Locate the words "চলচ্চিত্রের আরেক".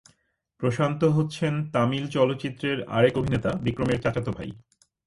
2.07-3.13